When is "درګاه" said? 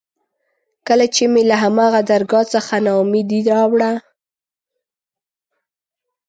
2.11-2.45